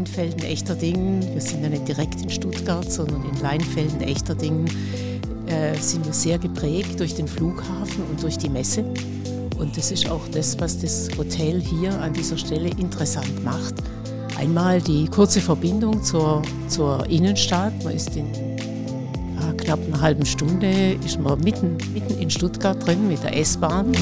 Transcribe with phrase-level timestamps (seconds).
[0.00, 4.64] Leinfelden-Echterdingen, wir sind ja nicht direkt in Stuttgart, sondern in Leinfelden-Echterdingen,
[5.46, 8.82] äh, sind wir sehr geprägt durch den Flughafen und durch die Messe.
[9.58, 13.74] Und das ist auch das, was das Hotel hier an dieser Stelle interessant macht.
[14.38, 17.74] Einmal die kurze Verbindung zur, zur Innenstadt.
[17.84, 18.24] Man ist in
[19.38, 23.92] ja, knapp einer halben Stunde ist man mitten, mitten in Stuttgart drin mit der S-Bahn.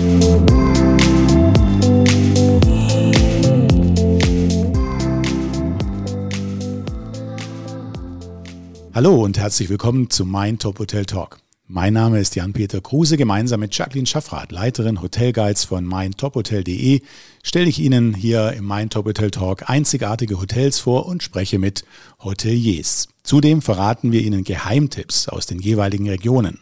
[8.98, 11.38] Hallo und herzlich willkommen zu Mein Top Hotel Talk.
[11.68, 13.16] Mein Name ist Jan-Peter Kruse.
[13.16, 17.02] Gemeinsam mit Jacqueline Schaffrath, Leiterin Hotelguides von meintophotel.de,
[17.44, 21.84] stelle ich Ihnen hier im Mein Top Hotel Talk einzigartige Hotels vor und spreche mit
[22.18, 23.06] Hoteliers.
[23.22, 26.58] Zudem verraten wir Ihnen Geheimtipps aus den jeweiligen Regionen.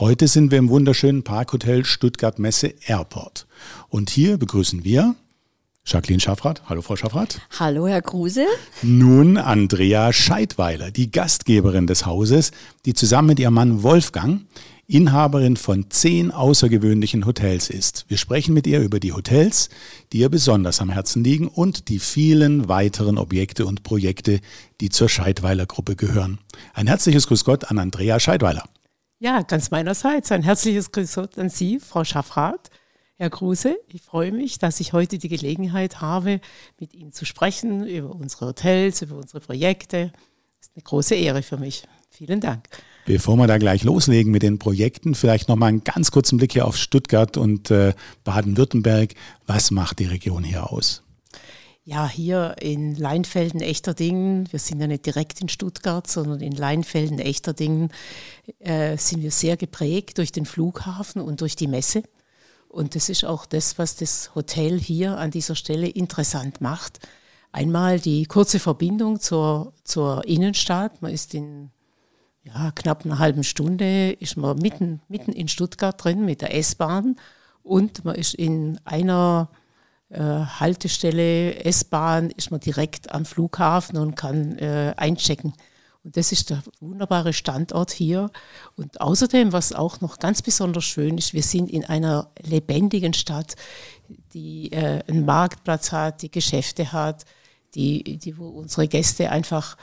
[0.00, 3.46] Heute sind wir im wunderschönen Parkhotel Stuttgart Messe Airport.
[3.88, 5.14] Und hier begrüßen wir
[5.88, 6.62] Jacqueline Schaffrath.
[6.68, 7.40] Hallo, Frau Schaffrath.
[7.58, 8.44] Hallo, Herr Kruse.
[8.82, 12.52] Nun Andrea Scheidweiler, die Gastgeberin des Hauses,
[12.84, 14.42] die zusammen mit ihrem Mann Wolfgang
[14.90, 18.06] Inhaberin von zehn außergewöhnlichen Hotels ist.
[18.08, 19.68] Wir sprechen mit ihr über die Hotels,
[20.12, 24.40] die ihr besonders am Herzen liegen und die vielen weiteren Objekte und Projekte,
[24.80, 26.38] die zur Scheidweiler Gruppe gehören.
[26.72, 28.64] Ein herzliches Grüß Gott an Andrea Scheidweiler.
[29.18, 30.32] Ja, ganz meinerseits.
[30.32, 32.70] Ein herzliches Grüß Gott an Sie, Frau Schaffrath.
[33.20, 36.40] Herr Kruse, ich freue mich, dass ich heute die Gelegenheit habe,
[36.78, 40.12] mit Ihnen zu sprechen über unsere Hotels, über unsere Projekte.
[40.60, 41.82] Das ist eine große Ehre für mich.
[42.10, 42.68] Vielen Dank.
[43.06, 46.52] Bevor wir da gleich loslegen mit den Projekten, vielleicht noch mal einen ganz kurzen Blick
[46.52, 49.14] hier auf Stuttgart und äh, Baden-Württemberg.
[49.48, 51.02] Was macht die Region hier aus?
[51.82, 57.18] Ja, hier in Leinfelden, Echterdingen, wir sind ja nicht direkt in Stuttgart, sondern in Leinfelden,
[57.18, 57.88] Echterdingen
[58.60, 62.04] äh, sind wir sehr geprägt durch den Flughafen und durch die Messe.
[62.68, 67.00] Und das ist auch das, was das Hotel hier an dieser Stelle interessant macht.
[67.50, 71.00] Einmal die kurze Verbindung zur, zur Innenstadt.
[71.00, 71.70] Man ist in
[72.44, 77.16] ja, knapp einer halben Stunde ist man mitten, mitten in Stuttgart drin mit der S-Bahn
[77.62, 79.50] und man ist in einer
[80.10, 85.52] äh, Haltestelle S-Bahn ist man direkt am Flughafen und kann äh, einchecken.
[86.08, 88.30] Und das ist der wunderbare Standort hier.
[88.76, 93.56] Und außerdem, was auch noch ganz besonders schön ist, wir sind in einer lebendigen Stadt,
[94.32, 97.26] die äh, einen Marktplatz hat, die Geschäfte hat,
[97.74, 99.76] die, die wo unsere Gäste einfach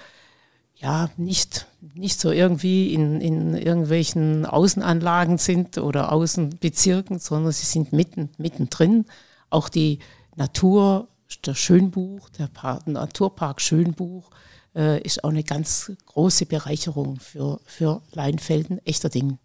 [0.74, 7.94] ja nicht, nicht so irgendwie in, in irgendwelchen Außenanlagen sind oder Außenbezirken, sondern sie sind
[7.94, 9.06] mitten, mittendrin.
[9.52, 10.00] Auch die
[10.36, 11.08] Natur,
[11.46, 14.32] der Schönbuch, der Park, Naturpark Schönbuch,
[14.76, 19.40] äh, ist auch eine ganz große Bereicherung für, für Leinfelden, Echterdingen.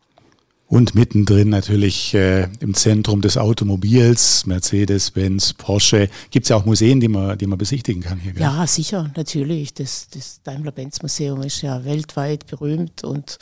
[0.66, 6.08] Und mittendrin natürlich äh, im Zentrum des Automobils, Mercedes, Benz, Porsche.
[6.30, 8.32] Gibt es ja auch Museen, die man, die man besichtigen kann hier?
[8.32, 8.42] Gell?
[8.42, 9.74] Ja, sicher, natürlich.
[9.74, 13.38] Das, das Daimler-Benz-Museum ist ja weltweit berühmt und,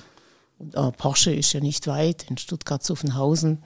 [0.59, 3.59] und Porsche ist ja nicht weit in Stuttgart-Zuffenhausen.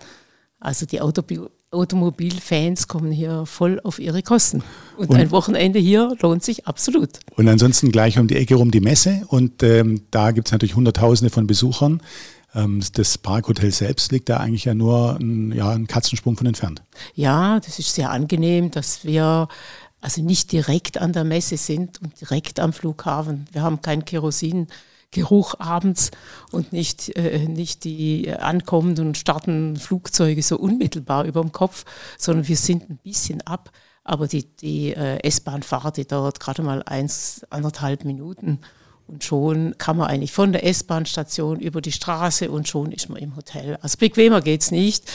[0.59, 1.39] Also die Autobi
[1.73, 4.63] Automobilfans kommen hier voll auf ihre Kosten.
[4.97, 7.19] Und, und, ein Wochenende hier lohnt sich absolut.
[7.35, 9.23] Und ansonsten gleich um die Ecke rum die Messe.
[9.29, 12.03] Und ähm, da gibt es natürlich Hunderttausende von Besuchern.
[12.55, 16.83] Ähm, das Parkhotel selbst liegt da eigentlich ja nur ein, ja, einen Katzensprung von entfernt.
[17.15, 19.49] Ja, das ist sehr angenehm, dass wir
[20.03, 23.47] also nicht direkt an der Messe sind und direkt am Flughafen.
[23.53, 24.67] Wir haben kein Kerosin
[25.13, 26.11] Geruch abends
[26.51, 31.85] und nicht, äh, nicht die ankommenden und startenden Flugzeuge so unmittelbar über dem Kopf,
[32.19, 33.71] sondern wir sind ein bisschen ab.
[34.05, 38.61] Aber die, die äh, S-Bahn-Fahrt, die dauert gerade mal eins, anderthalb Minuten.
[39.07, 43.19] Und schon kann man eigentlich von der S-Bahn-Station über die Straße und schon ist man
[43.19, 43.79] im Hotel.
[43.83, 45.11] Also bequemer geht es nicht.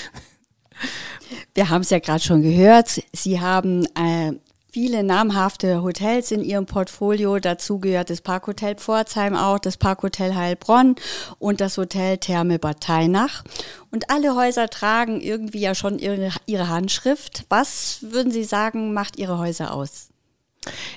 [1.53, 3.01] Wir haben es ja gerade schon gehört.
[3.13, 4.33] Sie haben äh,
[4.72, 7.39] viele namhafte Hotels in ihrem Portfolio.
[7.39, 10.95] Dazu gehört das Parkhotel Pforzheim auch, das Parkhotel Heilbronn
[11.39, 13.44] und das Hotel Therme Bad Teinach.
[13.91, 17.45] Und alle Häuser tragen irgendwie ja schon ihre, ihre Handschrift.
[17.50, 20.09] Was würden Sie sagen, macht Ihre Häuser aus?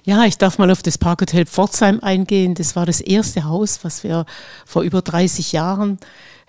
[0.04, 2.54] Ja, ich darf mal auf das Parkhotel Pforzheim eingehen.
[2.54, 4.26] Das war das erste Haus, was wir
[4.66, 5.98] vor über 30 Jahren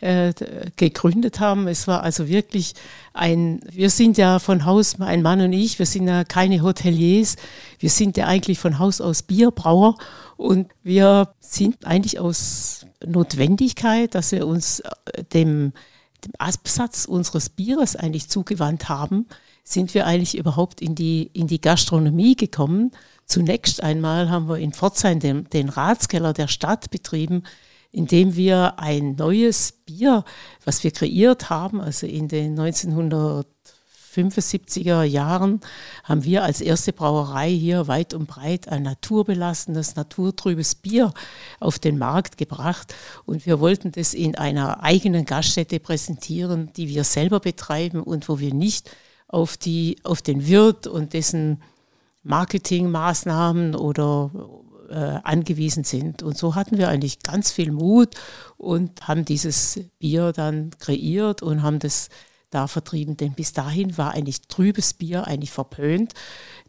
[0.01, 0.33] äh,
[0.75, 1.67] gegründet haben.
[1.67, 2.73] Es war also wirklich
[3.13, 7.35] ein, wir sind ja von Haus, mein Mann und ich, wir sind ja keine Hoteliers,
[7.79, 9.95] wir sind ja eigentlich von Haus aus Bierbrauer
[10.37, 15.73] und wir sind eigentlich aus Notwendigkeit, dass wir uns äh, dem,
[16.25, 19.27] dem Absatz unseres Bieres eigentlich zugewandt haben,
[19.63, 22.91] sind wir eigentlich überhaupt in die, in die Gastronomie gekommen.
[23.25, 27.43] Zunächst einmal haben wir in Pforzheim den, den Ratskeller der Stadt betrieben,
[27.91, 30.23] indem wir ein neues Bier,
[30.63, 33.47] was wir kreiert haben, also in den 1900
[34.11, 35.61] 75er Jahren
[36.03, 41.13] haben wir als erste Brauerei hier weit und breit ein naturbelassenes, naturtrübes Bier
[41.59, 42.93] auf den Markt gebracht.
[43.25, 48.39] Und wir wollten das in einer eigenen Gaststätte präsentieren, die wir selber betreiben und wo
[48.39, 48.91] wir nicht
[49.27, 51.61] auf, die, auf den Wirt und dessen
[52.23, 54.29] Marketingmaßnahmen oder
[54.91, 56.21] angewiesen sind.
[56.23, 58.15] Und so hatten wir eigentlich ganz viel Mut
[58.57, 62.09] und haben dieses Bier dann kreiert und haben das
[62.49, 63.17] da vertrieben.
[63.17, 66.13] Denn bis dahin war eigentlich trübes Bier eigentlich verpönt.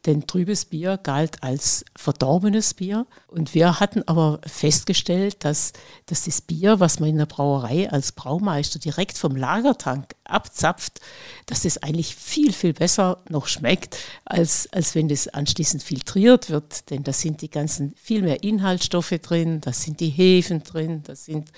[0.07, 3.07] Denn trübes Bier galt als verdorbenes Bier.
[3.29, 5.73] Und wir hatten aber festgestellt, dass,
[6.07, 11.01] dass das Bier, was man in der Brauerei als Braumeister direkt vom Lagertank abzapft,
[11.47, 16.91] dass das eigentlich viel, viel besser noch schmeckt, als, als wenn das anschließend filtriert wird.
[16.91, 21.15] Denn da sind die ganzen viel mehr Inhaltsstoffe drin, da sind die Hefen drin, da
[21.15, 21.53] sind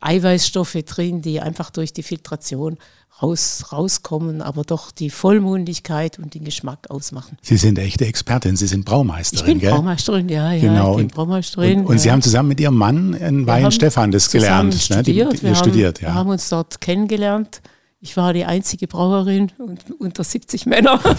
[0.00, 2.78] Eiweißstoffe drin, die einfach durch die Filtration
[3.22, 7.36] raus, rauskommen, aber doch die Vollmundigkeit und den Geschmack ausmachen.
[7.42, 9.72] Sie sind echte Expertin, Sie sind Braumeisterin, ich bin gell?
[9.72, 10.60] Braumeisterin, ja, ja.
[10.60, 10.96] Genau.
[10.96, 11.80] Bin Braumeisterin.
[11.80, 12.14] Und, und Sie ja.
[12.14, 14.80] haben zusammen mit Ihrem Mann in Weihenstephan das gelernt, ne?
[14.80, 15.06] Studiert.
[15.06, 16.14] Die, wir, ihr haben, studiert, wir ja.
[16.14, 17.60] haben uns dort kennengelernt.
[18.00, 21.00] Ich war die einzige Brauerin und unter 70 Männer.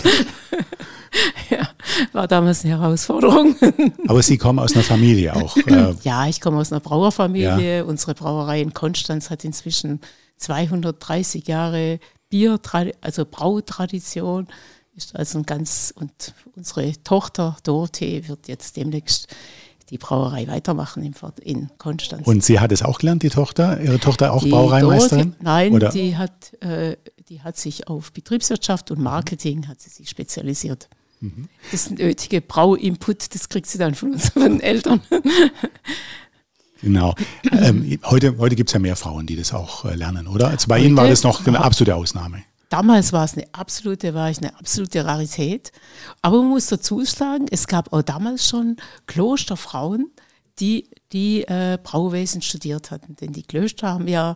[1.50, 1.68] ja,
[2.14, 3.56] war damals eine Herausforderung.
[4.08, 5.58] Aber Sie kommen aus einer Familie auch.
[5.68, 7.86] äh, ja, ich komme aus einer Brauerfamilie.
[7.86, 10.02] Unsere Brauerei in Konstanz hat inzwischen
[10.40, 12.00] 230 Jahre
[12.30, 12.60] Bier,
[13.02, 14.48] also Brautradition.
[14.96, 19.28] Ist also ein ganz, und unsere Tochter Dorothee wird jetzt demnächst
[19.90, 22.28] die Brauerei weitermachen in, in Konstanz.
[22.28, 23.80] Und sie hat es auch gelernt, die Tochter?
[23.82, 25.32] Ihre Tochter auch die Brauereimeisterin?
[25.32, 25.90] Dorothee, nein, Oder?
[25.90, 26.98] die hat, äh,
[27.30, 30.90] die hat sich auf Betriebswirtschaft und Marketing hat sie sich spezialisiert.
[31.22, 31.50] Mhm.
[31.72, 35.02] Das nötige Brauinput, das kriegt sie dann von unseren Eltern.
[36.82, 37.16] Genau.
[37.52, 40.48] Ähm, heute heute gibt es ja mehr Frauen, die das auch äh, lernen, oder?
[40.48, 42.44] Also bei Ihnen war das noch eine absolute Ausnahme.
[42.70, 45.72] Damals war es eine absolute, war ich eine absolute Rarität.
[46.22, 48.78] Aber man muss dazu sagen, es gab auch damals schon
[49.08, 50.12] Klosterfrauen,
[50.60, 53.16] die die äh, Brauwesen studiert hatten.
[53.16, 54.36] Denn die Klöster haben ja,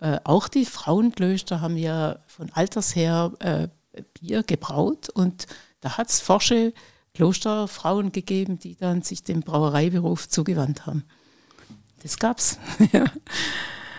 [0.00, 3.68] äh, auch die Frauenklöster haben ja von alters her äh,
[4.14, 5.10] Bier gebraut.
[5.10, 5.46] Und
[5.80, 6.72] da hat es forsche
[7.14, 11.04] Klosterfrauen gegeben, die dann sich dem Brauereiberuf zugewandt haben.
[12.06, 12.58] Das gab's.
[12.92, 13.04] ja.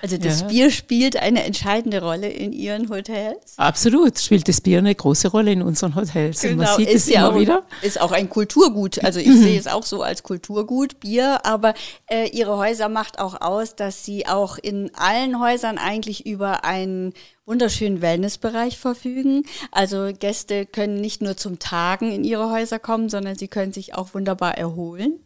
[0.01, 0.47] Also das Ja.
[0.47, 3.57] Bier spielt eine entscheidende Rolle in Ihren Hotels.
[3.57, 6.45] Absolut, spielt das Bier eine große Rolle in unseren Hotels.
[6.45, 7.63] Und man sieht es immer auch, wieder.
[7.81, 9.03] ist auch ein Kulturgut.
[9.03, 11.45] Also ich sehe es auch so als Kulturgut, Bier.
[11.45, 11.73] Aber
[12.09, 17.13] äh, Ihre Häuser macht auch aus, dass Sie auch in allen Häusern eigentlich über einen
[17.45, 19.43] wunderschönen Wellnessbereich verfügen.
[19.71, 23.95] Also Gäste können nicht nur zum Tagen in Ihre Häuser kommen, sondern sie können sich
[23.95, 25.19] auch wunderbar erholen.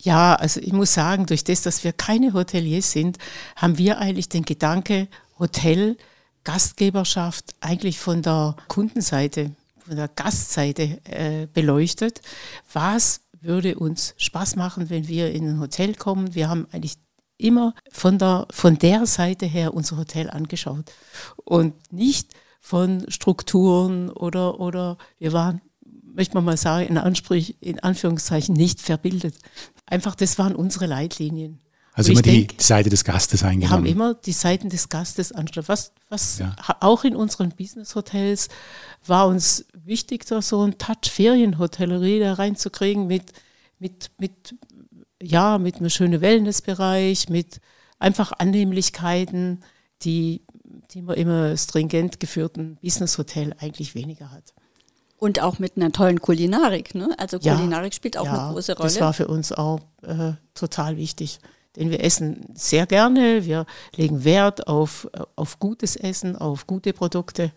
[0.00, 3.18] Ja, also ich muss sagen, durch das, dass wir keine Hoteliers sind,
[3.56, 5.08] haben wir eigentlich den Gedanke
[5.38, 5.96] Hotel,
[6.44, 12.22] Gastgeberschaft eigentlich von der Kundenseite, von der Gastseite äh, beleuchtet.
[12.72, 16.34] Was würde uns Spaß machen, wenn wir in ein Hotel kommen?
[16.34, 16.96] Wir haben eigentlich
[17.36, 20.92] immer von der, von der Seite her unser Hotel angeschaut
[21.44, 25.60] und nicht von Strukturen oder, oder wir waren,
[26.18, 29.36] möchte man mal sagen, in, Ansprüch, in Anführungszeichen nicht verbildet.
[29.86, 31.60] Einfach, das waren unsere Leitlinien.
[31.94, 33.86] Also immer die denk, Seite des Gastes wir haben eingenommen.
[33.86, 35.68] immer die Seiten des Gastes angeschaut.
[35.68, 36.54] Was, was Ja.
[36.80, 38.48] auch in unseren Business-Hotels
[39.06, 43.32] war uns wichtig, da so ein Touch Ferienhotellerie da reinzukriegen mit,
[43.78, 44.54] mit, mit,
[45.22, 47.60] ja, mit einem schönen Wellnessbereich, mit
[47.98, 49.64] einfach Annehmlichkeiten,
[50.02, 50.42] die,
[50.90, 54.52] die man immer stringent geführten Business-Hotel eigentlich weniger hat.
[55.18, 56.94] Und auch mit einer tollen Kulinarik.
[56.94, 57.10] Ne?
[57.18, 58.88] Also Ja, Kulinarik spielt auch ja, eine große Rolle.
[58.88, 61.40] Das war für uns auch äh, total wichtig.
[61.76, 66.92] Denn wir essen sehr gerne, wir legen Wert auf, äh, auf gutes Essen, auf gute
[66.92, 67.52] Produkte.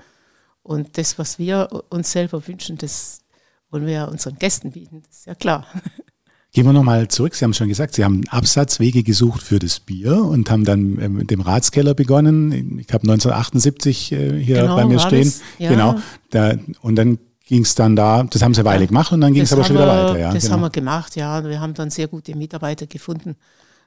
[0.64, 3.22] Und das, was wir uns selber wünschen, das
[3.70, 5.04] wollen wir ja unseren Gästen bieten.
[5.08, 5.66] Das ist ja klar.
[6.54, 7.34] Gehen wir nochmal zurück.
[7.34, 11.08] Sie haben schon gesagt, Sie haben Absatzwege gesucht für das Bier und haben dann äh,
[11.08, 12.78] mit dem Ratskeller begonnen.
[12.80, 15.24] Ich habe 1978 äh, hier Genau, bei mir stehen.
[15.24, 15.70] das, ja.
[15.70, 15.96] Genau.
[16.32, 17.20] Da, und dann
[17.52, 19.66] ging es dann da, das haben Sie eine Weile gemacht und dann ging es aber
[19.66, 20.20] schon wieder wir, weiter.
[20.20, 20.54] Ja, das genau.
[20.54, 21.44] haben wir gemacht, ja.
[21.44, 23.36] Wir haben dann sehr gute Mitarbeiter gefunden,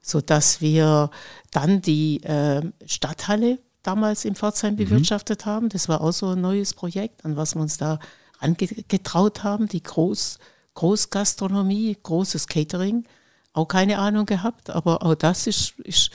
[0.03, 1.09] sodass wir
[1.51, 4.37] dann die äh, Stadthalle damals in Mhm.
[4.37, 5.71] Pforzheim bewirtschaftet haben.
[5.71, 8.01] Das war auch so ein neues Projekt, an was wir uns da
[8.39, 9.67] angetraut haben.
[9.67, 10.39] Die Groß,
[10.75, 13.05] Großgastronomie, großes Catering.
[13.55, 16.11] Auch keine Ahnung gehabt, aber auch das ist, ist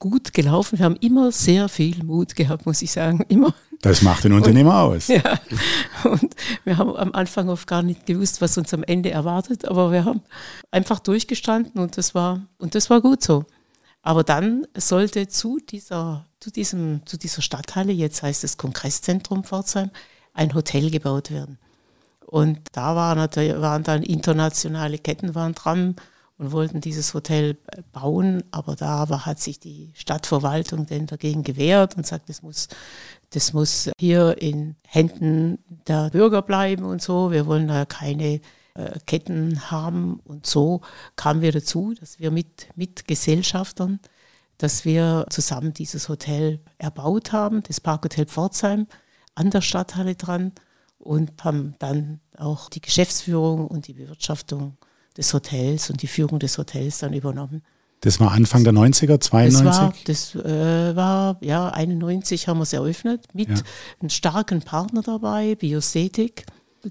[0.00, 0.78] gut gelaufen.
[0.78, 3.24] Wir haben immer sehr viel Mut gehabt, muss ich sagen.
[3.28, 3.54] Immer.
[3.82, 5.08] Das macht den Unternehmer aus.
[5.08, 5.38] Ja,
[6.04, 9.92] und wir haben am Anfang oft gar nicht gewusst, was uns am Ende erwartet, aber
[9.92, 10.22] wir haben
[10.70, 13.44] einfach durchgestanden und das war, und das war gut so.
[14.02, 19.90] Aber dann sollte zu dieser, zu diesem, zu dieser Stadthalle, jetzt heißt es Kongresszentrum Pforzheim,
[20.32, 21.58] ein Hotel gebaut werden.
[22.26, 25.96] Und da war natürlich, waren dann internationale Ketten waren dran
[26.40, 27.58] und wollten dieses Hotel
[27.92, 32.68] bauen, aber da war, hat sich die Stadtverwaltung denn dagegen gewehrt und sagt, das muss,
[33.28, 37.30] das muss hier in Händen der Bürger bleiben und so.
[37.30, 38.40] Wir wollen da keine
[38.72, 40.80] äh, Ketten haben und so
[41.14, 44.00] kamen wir dazu, dass wir mit, mit Gesellschaftern,
[44.56, 48.86] dass wir zusammen dieses Hotel erbaut haben, das Parkhotel Pforzheim
[49.34, 50.52] an der Stadthalle dran
[50.98, 54.78] und haben dann auch die Geschäftsführung und die Bewirtschaftung
[55.16, 57.62] des Hotels und die Führung des Hotels dann übernommen.
[58.00, 60.04] Das war Anfang der 90er, 92?
[60.04, 63.56] Das war, das, äh, war ja, 91 haben wir es eröffnet, mit ja.
[64.00, 66.46] einem starken Partner dabei, Biosetik,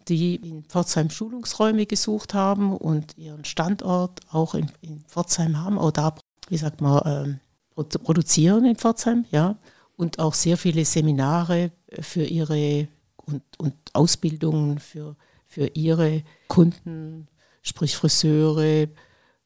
[0.07, 5.91] die in Pforzheim Schulungsräume gesucht haben und ihren Standort auch in, in Pforzheim haben, auch
[5.91, 6.13] da,
[6.47, 7.39] wie sagt man,
[7.75, 9.57] äh, produzieren in Pforzheim, ja,
[9.95, 15.15] und auch sehr viele Seminare für ihre und, und Ausbildungen für,
[15.47, 17.27] für ihre Kunden,
[17.61, 18.87] sprich Friseure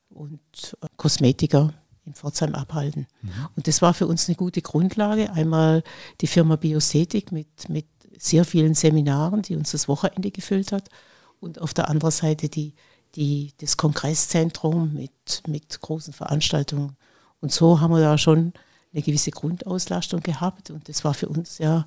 [0.10, 0.40] und
[0.82, 1.74] äh, Kosmetiker
[2.06, 3.08] in Pforzheim abhalten.
[3.22, 3.32] Mhm.
[3.56, 5.32] Und das war für uns eine gute Grundlage.
[5.32, 5.84] Einmal
[6.22, 7.86] die Firma Biosetik mit, mit
[8.18, 10.90] sehr vielen Seminaren, die uns das Wochenende gefüllt hat.
[11.40, 12.74] Und auf der anderen Seite die,
[13.16, 16.96] die, das Kongresszentrum mit, mit großen Veranstaltungen.
[17.42, 18.54] Und so haben wir da schon
[18.94, 20.70] eine gewisse Grundauslastung gehabt.
[20.70, 21.86] Und das war für uns ja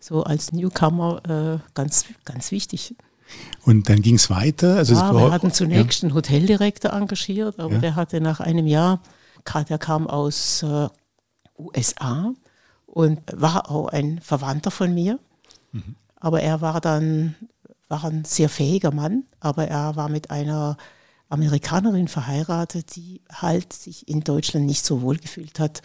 [0.00, 2.94] so als Newcomer äh, ganz, ganz wichtig.
[3.64, 4.76] Und dann ging es weiter.
[4.76, 6.08] Also ja, wir hatten zunächst ja.
[6.08, 7.78] einen Hoteldirektor engagiert, aber ja.
[7.78, 9.02] der hatte nach einem Jahr,
[9.68, 10.88] der kam aus äh,
[11.58, 12.32] USA
[12.86, 15.18] und war auch ein Verwandter von mir.
[15.72, 15.96] Mhm.
[16.16, 17.34] Aber er war dann
[17.88, 20.76] war ein sehr fähiger Mann, aber er war mit einer
[21.30, 25.82] Amerikanerin verheiratet, die halt sich in Deutschland nicht so wohl gefühlt hat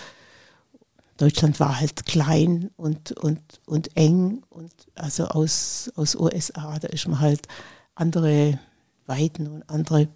[1.23, 7.07] Deutschland war halt klein und, und, und eng und also aus, aus USA, da ist
[7.07, 7.47] man halt
[7.95, 8.59] andere
[9.05, 10.09] Weiten und andere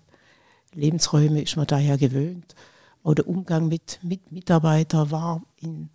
[0.73, 2.55] Lebensräume ist man daher gewöhnt.
[3.03, 5.89] Auch der Umgang mit, mit Mitarbeitern war in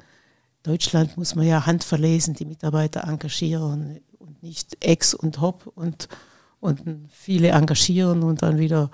[0.62, 6.09] Deutschland, muss man ja handverlesen, die Mitarbeiter engagieren und nicht Ex und Hop und,
[6.59, 8.90] und viele engagieren und dann wieder,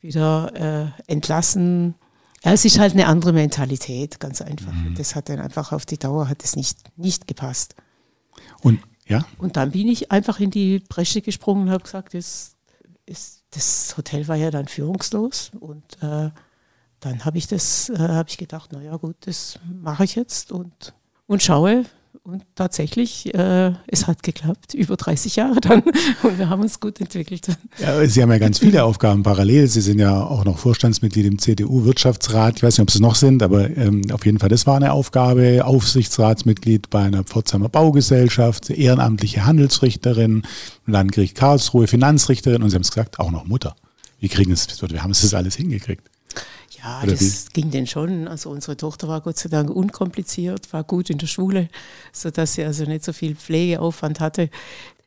[0.00, 1.96] wieder äh, entlassen
[2.44, 4.72] ja, es ist halt eine andere Mentalität, ganz einfach.
[4.72, 4.94] Mhm.
[4.96, 7.74] Das hat dann einfach auf die Dauer hat es nicht, nicht gepasst.
[8.60, 9.24] Und ja?
[9.38, 12.56] Und dann bin ich einfach in die Bresche gesprungen und habe gesagt, das,
[13.06, 16.30] ist, das Hotel war ja dann führungslos und äh,
[17.00, 20.94] dann habe ich das, äh, habe ich gedacht, naja gut, das mache ich jetzt und,
[21.26, 21.84] und schaue,
[22.26, 25.82] und tatsächlich, äh, es hat geklappt, über 30 Jahre dann.
[26.24, 27.46] Und wir haben uns gut entwickelt.
[27.78, 29.68] Ja, Sie haben ja ganz viele Aufgaben parallel.
[29.68, 32.56] Sie sind ja auch noch Vorstandsmitglied im CDU-Wirtschaftsrat.
[32.56, 34.76] Ich weiß nicht, ob Sie es noch sind, aber ähm, auf jeden Fall, das war
[34.76, 35.64] eine Aufgabe.
[35.64, 40.42] Aufsichtsratsmitglied bei einer Pforzheimer Baugesellschaft, ehrenamtliche Handelsrichterin,
[40.86, 43.76] Landgericht Karlsruhe, Finanzrichterin und Sie haben es gesagt, auch noch Mutter.
[44.18, 46.08] Wie kriegen es, wir haben es das alles hingekriegt?
[46.86, 47.52] Ja, Oder das wie?
[47.52, 48.28] ging denn schon.
[48.28, 51.68] Also unsere Tochter war Gott sei Dank unkompliziert, war gut in der Schule,
[52.12, 54.50] sodass sie also nicht so viel Pflegeaufwand hatte.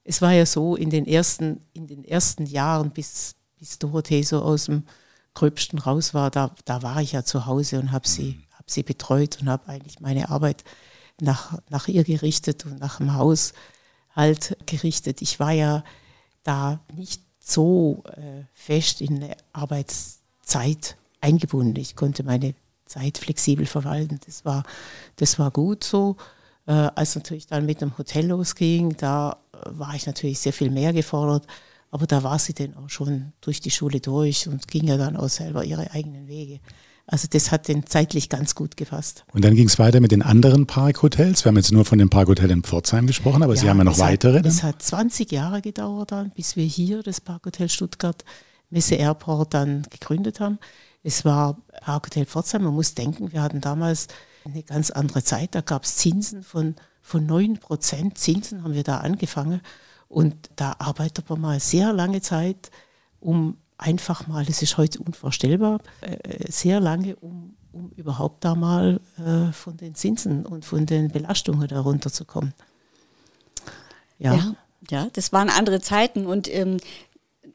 [0.03, 4.41] Es war ja so, in den ersten, in den ersten Jahren, bis, bis Dorothee so
[4.41, 4.83] aus dem
[5.35, 8.57] Gröbsten raus war, da, da war ich ja zu Hause und habe sie, mhm.
[8.57, 10.65] hab sie betreut und habe eigentlich meine Arbeit
[11.21, 13.53] nach, nach ihr gerichtet und nach dem Haus
[14.13, 15.21] halt gerichtet.
[15.21, 15.85] Ich war ja
[16.43, 21.75] da nicht so äh, fest in der Arbeitszeit eingebunden.
[21.77, 22.53] Ich konnte meine
[22.85, 24.19] Zeit flexibel verwalten.
[24.25, 24.63] Das war,
[25.17, 26.17] das war gut so.
[26.65, 30.69] Äh, als natürlich dann mit dem Hotel losging, da äh, war ich natürlich sehr viel
[30.69, 31.45] mehr gefordert.
[31.91, 35.17] Aber da war sie dann auch schon durch die Schule durch und ging ja dann
[35.17, 36.59] auch selber ihre eigenen Wege.
[37.11, 39.25] Also das hat den zeitlich ganz gut gefasst.
[39.33, 41.43] Und dann ging es weiter mit den anderen Parkhotels.
[41.43, 43.83] Wir haben jetzt nur von dem Parkhotel in Pforzheim gesprochen, aber ja, Sie haben ja
[43.83, 44.47] noch weitere.
[44.47, 48.23] Es hat 20 Jahre gedauert dann, bis wir hier das Parkhotel Stuttgart
[48.69, 50.59] Messe Airport dann gegründet haben.
[51.03, 52.63] Es war Parkhotel Pforzheim.
[52.63, 54.07] Man muss denken, wir hatten damals
[54.45, 55.55] eine ganz andere Zeit.
[55.55, 58.17] Da gab es Zinsen von, von 9 Prozent.
[58.17, 59.61] Zinsen haben wir da angefangen.
[60.07, 62.71] Und da arbeitet man mal sehr lange Zeit,
[63.19, 68.99] um einfach mal, das ist heute unvorstellbar, äh, sehr lange, um, um überhaupt da mal
[69.17, 72.53] äh, von den Zinsen und von den Belastungen da runterzukommen.
[74.17, 74.33] Ja.
[74.33, 74.55] ja.
[74.89, 76.77] Ja, das waren andere Zeiten und ähm,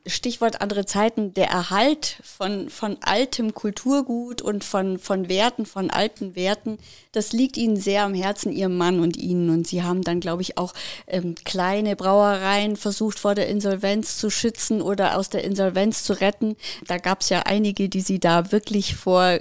[0.07, 6.37] Stichwort andere Zeiten, der Erhalt von, von altem Kulturgut und von, von Werten, von alten
[6.37, 6.79] Werten,
[7.13, 9.51] das liegt Ihnen sehr am Herzen, Ihrem Mann und Ihnen.
[9.51, 10.75] Und Sie haben dann, glaube ich, auch
[11.07, 16.57] ähm, kleine Brauereien versucht, vor der Insolvenz zu schützen oder aus der Insolvenz zu retten.
[16.87, 19.39] Da gab es ja einige, die Sie da wirklich vor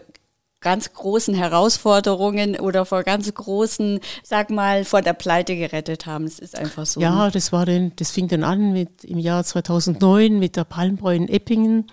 [0.63, 6.25] ganz großen Herausforderungen oder vor ganz großen, sag mal, vor der Pleite gerettet haben.
[6.25, 6.99] Es ist einfach so.
[6.99, 11.15] Ja, das war denn, das fing dann an mit im Jahr 2009 mit der Palmbräu
[11.15, 11.91] in Eppingen,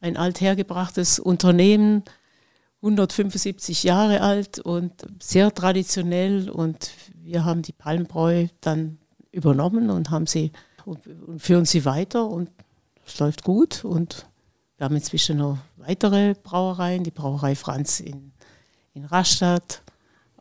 [0.00, 2.04] ein althergebrachtes Unternehmen,
[2.82, 8.98] 175 Jahre alt und sehr traditionell und wir haben die Palmbräu dann
[9.32, 10.52] übernommen und haben sie
[10.84, 11.00] und
[11.38, 12.48] führen sie weiter und
[13.06, 14.26] es läuft gut und
[14.76, 18.32] wir haben inzwischen noch weitere Brauereien, die Brauerei Franz in,
[18.92, 19.82] in Rastatt.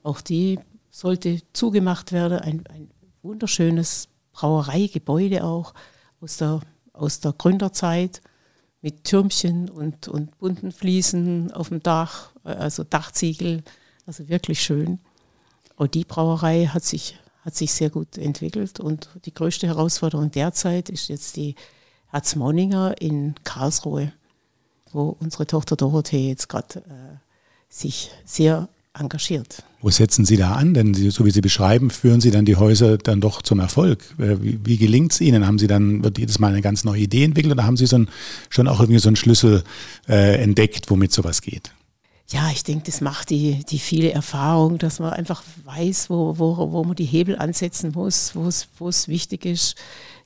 [0.03, 0.59] Auch die
[0.91, 2.39] sollte zugemacht werden.
[2.39, 2.89] Ein, ein
[3.21, 5.73] wunderschönes Brauereigebäude auch
[6.19, 6.59] aus der,
[6.91, 8.21] aus der Gründerzeit
[8.81, 13.63] mit Türmchen und, und bunten Fliesen auf dem Dach, also Dachziegel,
[14.05, 14.99] also wirklich schön.
[15.77, 20.89] Und die Brauerei hat sich, hat sich sehr gut entwickelt und die größte Herausforderung derzeit
[20.89, 21.55] ist jetzt die
[22.07, 24.11] Herzmoninger in Karlsruhe
[24.95, 27.17] wo unsere Tochter Dorothee jetzt gerade äh,
[27.69, 29.63] sich sehr engagiert.
[29.81, 30.73] Wo setzen Sie da an?
[30.73, 33.99] Denn Sie, so wie Sie beschreiben, führen Sie dann die Häuser dann doch zum Erfolg.
[34.17, 35.45] Äh, wie, wie gelingt es Ihnen?
[35.45, 37.97] Haben Sie dann, wird jedes Mal eine ganz neue Idee entwickelt oder haben Sie so
[37.97, 38.09] ein,
[38.49, 39.63] schon auch irgendwie so einen Schlüssel
[40.07, 41.71] äh, entdeckt, womit sowas geht?
[42.29, 46.71] Ja, ich denke, das macht die, die viele Erfahrung, dass man einfach weiß, wo, wo,
[46.71, 49.75] wo man die Hebel ansetzen muss, wo es, wo es wichtig ist,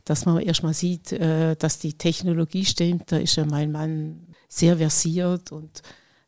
[0.05, 3.11] dass man erstmal sieht, äh, dass die Technologie stimmt.
[3.11, 5.81] Da ist ja mein Mann sehr versiert und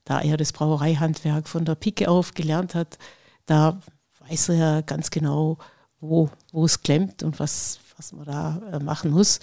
[0.06, 2.98] da er das Brauereihandwerk von der Pike auf gelernt hat,
[3.46, 3.82] da
[4.20, 5.58] weiß er ja ganz genau,
[6.00, 9.40] wo, wo es klemmt und was, was man da äh, machen muss.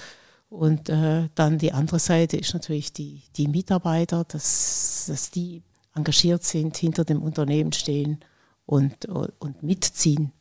[0.49, 5.63] Und äh, dann die andere Seite ist natürlich die, die Mitarbeiter, dass, dass die
[5.95, 8.21] engagiert sind, hinter dem Unternehmen stehen
[8.65, 10.33] und, und mitziehen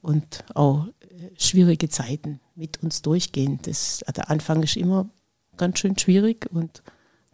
[0.00, 3.58] und auch äh, schwierige Zeiten mit uns durchgehen.
[3.62, 5.08] Das, der Anfang ist immer
[5.56, 6.82] ganz schön schwierig und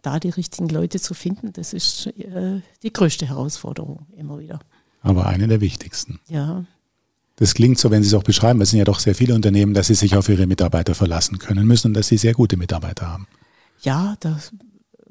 [0.03, 4.59] da die richtigen Leute zu finden, das ist äh, die größte Herausforderung immer wieder.
[5.01, 6.19] Aber eine der wichtigsten.
[6.27, 6.65] Ja.
[7.37, 9.73] Das klingt so, wenn Sie es auch beschreiben, es sind ja doch sehr viele Unternehmen,
[9.73, 13.09] dass sie sich auf ihre Mitarbeiter verlassen können müssen und dass sie sehr gute Mitarbeiter
[13.09, 13.27] haben.
[13.81, 14.39] Ja, da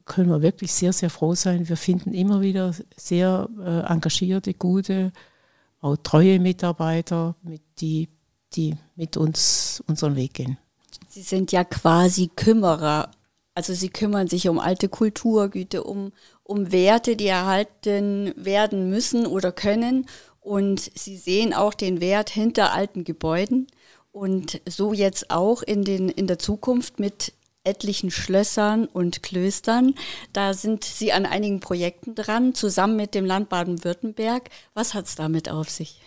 [0.04, 1.68] können wir wirklich sehr, sehr froh sein.
[1.68, 5.12] Wir finden immer wieder sehr äh, engagierte, gute,
[5.80, 8.08] auch treue Mitarbeiter, mit die,
[8.54, 10.58] die mit uns unseren Weg gehen.
[11.08, 13.10] Sie sind ja quasi Kümmerer
[13.54, 16.12] also sie kümmern sich um alte Kulturgüter, um,
[16.42, 20.06] um Werte, die erhalten werden müssen oder können.
[20.40, 23.66] Und sie sehen auch den Wert hinter alten Gebäuden.
[24.10, 27.32] Und so jetzt auch in, den, in der Zukunft mit
[27.64, 29.94] etlichen Schlössern und Klöstern.
[30.32, 34.50] Da sind Sie an einigen Projekten dran, zusammen mit dem Land Baden-Württemberg.
[34.74, 36.00] Was hat es damit auf sich?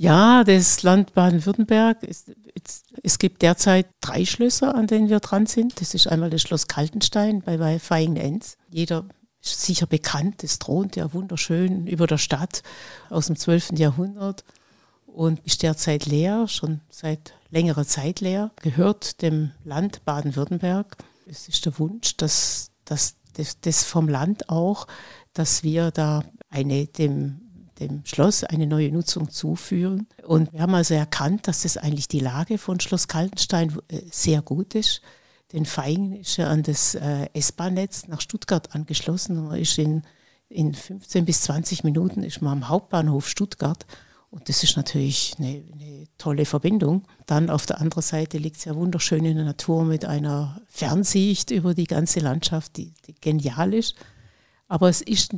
[0.00, 1.98] Ja, das Land Baden-Württemberg,
[3.02, 5.78] es gibt derzeit drei Schlösser, an denen wir dran sind.
[5.78, 8.56] Das ist einmal das Schloss Kaltenstein bei, bei Feigen-Enz.
[8.70, 9.04] Jeder
[9.42, 12.62] ist sicher bekannt, das thront ja wunderschön über der Stadt
[13.10, 13.72] aus dem 12.
[13.72, 14.44] Jahrhundert
[15.04, 20.96] und ist derzeit leer, schon seit längerer Zeit leer, gehört dem Land Baden-Württemberg.
[21.26, 24.86] Es ist der Wunsch, dass, dass das, das vom Land auch,
[25.34, 27.49] dass wir da eine dem
[27.80, 30.06] dem Schloss eine neue Nutzung zuführen.
[30.24, 34.42] Und wir haben also erkannt, dass das eigentlich die Lage von Schloss Kaltenstein äh, sehr
[34.42, 35.02] gut ist.
[35.52, 39.44] Denn Feingen ist ja an das äh, S-Bahn-Netz nach Stuttgart angeschlossen.
[39.44, 40.02] Man ist in,
[40.48, 43.84] in 15 bis 20 Minuten ist man am Hauptbahnhof Stuttgart.
[44.30, 47.02] Und das ist natürlich eine, eine, tolle Verbindung.
[47.26, 51.50] Dann auf der anderen Seite liegt es ja wunderschön in der Natur mit einer Fernsicht
[51.50, 53.96] über die ganze Landschaft, die, die genial ist.
[54.68, 55.34] Aber es ist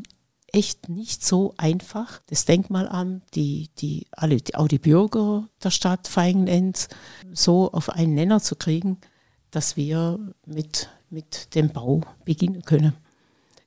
[0.53, 6.89] echt nicht so einfach, das Denkmalamt, die, die, alle, auch die Bürger der Stadt Feigenenz
[7.33, 8.99] so auf einen Nenner zu kriegen,
[9.51, 12.93] dass wir mit, mit dem Bau beginnen können.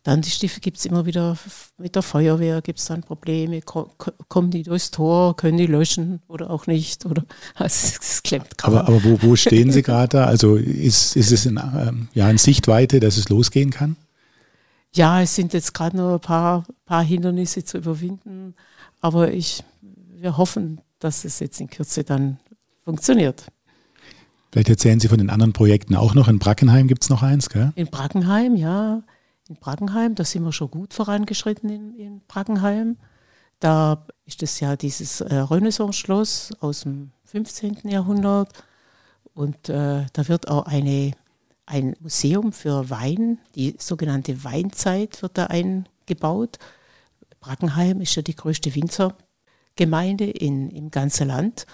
[0.06, 1.36] Dann die Stifte gibt es immer wieder
[1.80, 6.52] mit der Feuerwehr, gibt es dann Probleme, kommen die durchs Tor, können die löschen oder
[6.52, 7.08] auch nicht.
[7.08, 8.82] Oder, also es klemmt gerade.
[8.82, 10.26] Aber, aber wo, wo stehen Sie gerade da?
[10.26, 13.96] Also ist, ist es in, ähm, ja, in Sichtweite, dass es losgehen kann?
[14.96, 18.56] Ja, es sind jetzt gerade noch ein paar, paar Hindernisse zu überwinden,
[19.02, 22.40] aber ich, wir hoffen, dass es jetzt in Kürze dann
[22.86, 23.46] funktioniert.
[24.52, 26.30] Vielleicht erzählen Sie von den anderen Projekten auch noch.
[26.30, 27.74] In Brackenheim gibt es noch eins, gell?
[27.76, 29.04] In Brackenheim, ja.
[29.50, 32.96] In Brackenheim, da sind wir schon gut vorangeschritten in, in Brackenheim.
[33.60, 37.90] Da ist es ja dieses äh, Renaissance-Schloss aus dem 15.
[37.90, 38.50] Jahrhundert.
[39.34, 41.12] Und äh, da wird auch eine
[41.66, 46.60] ein Museum für Wein, die sogenannte Weinzeit wird da eingebaut.
[47.40, 51.66] Brackenheim ist ja die größte Winzergemeinde in, im ganzen Land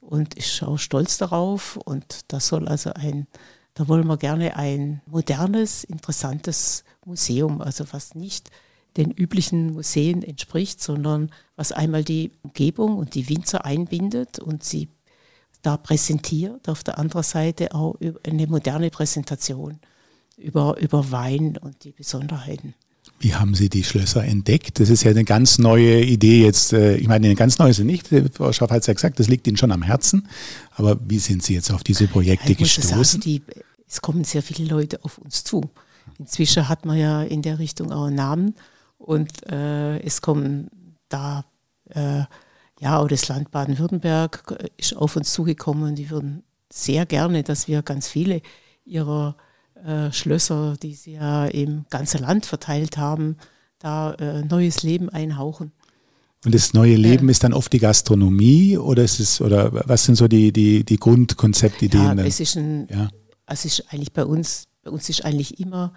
[0.00, 1.76] und ist auch stolz darauf.
[1.76, 3.26] Und da soll also ein,
[3.74, 8.50] da wollen wir gerne ein modernes, interessantes Museum, also was nicht
[8.96, 14.88] den üblichen Museen entspricht, sondern was einmal die Umgebung und die Winzer einbindet und sie
[15.62, 19.78] da präsentiert, auf der anderen Seite auch eine moderne Präsentation
[20.36, 22.74] über, über Wein und die Besonderheiten.
[23.20, 24.78] Wie haben Sie die Schlösser entdeckt?
[24.78, 26.72] Das ist ja eine ganz neue Idee jetzt.
[26.72, 28.08] Äh, ich meine, eine ganz neue ist sie nicht.
[28.34, 30.28] Frau Schaff hat es ja gesagt, das liegt Ihnen schon am Herzen.
[30.76, 33.20] Aber wie sind Sie jetzt auf diese Projekte ja, gestoßen?
[33.20, 33.42] Sagen, die,
[33.88, 35.62] es kommen sehr viele Leute auf uns zu.
[36.18, 38.54] Inzwischen hat man ja in der Richtung auch einen Namen
[38.98, 40.68] und äh, es kommen
[41.08, 41.44] da,
[41.90, 42.22] äh,
[42.80, 47.66] ja, auch das Land Baden-Württemberg ist auf uns zugekommen und die würden sehr gerne, dass
[47.66, 48.42] wir ganz viele
[48.84, 49.36] ihrer
[49.84, 53.36] äh, Schlösser, die sie ja im ganzen Land verteilt haben,
[53.78, 55.72] da äh, neues Leben einhauchen.
[56.44, 60.04] Und das neue Leben äh, ist dann oft die Gastronomie oder ist es oder was
[60.04, 62.18] sind so die, die, die Grundkonzeptideen?
[62.18, 63.08] Ja, es ist ein, ja.
[63.46, 65.92] es ist eigentlich bei uns, bei uns ist eigentlich immer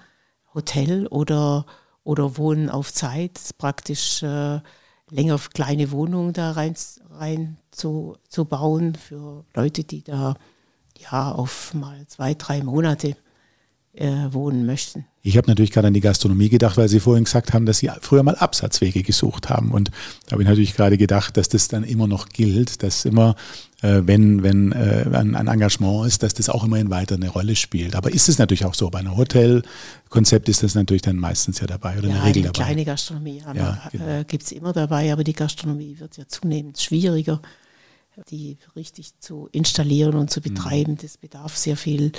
[0.53, 1.65] Hotel oder,
[2.03, 4.59] oder Wohnen auf Zeit, praktisch äh,
[5.11, 6.73] länger kleine Wohnungen da rein,
[7.11, 10.35] rein zu, zu bauen für Leute, die da
[10.97, 13.15] ja auf mal zwei, drei Monate
[13.93, 15.05] äh, wohnen möchten.
[15.21, 17.91] Ich habe natürlich gerade an die Gastronomie gedacht, weil Sie vorhin gesagt haben, dass Sie
[18.01, 19.71] früher mal Absatzwege gesucht haben.
[19.71, 19.91] Und
[20.25, 23.35] da habe ich natürlich gerade gedacht, dass das dann immer noch gilt, dass immer,
[23.81, 27.95] wenn, wenn äh, ein, ein, Engagement ist, dass das auch immerhin weiter eine Rolle spielt.
[27.95, 28.89] Aber ist es natürlich auch so.
[28.89, 32.63] Bei einem Hotelkonzept ist das natürlich dann meistens ja dabei oder ja, eine Regel dabei.
[32.63, 34.07] Kleine Gastronomie ja, genau.
[34.07, 37.41] äh, gibt es immer dabei, aber die Gastronomie wird ja zunehmend schwieriger
[38.29, 40.93] die richtig zu installieren und zu betreiben.
[40.93, 40.97] Mhm.
[40.97, 42.11] Das bedarf sehr viel